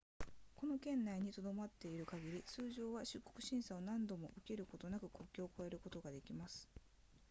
[0.55, 6.67] この圏内に留まっている限り通常は出国審査を何度も受けることなく国境を越えることができます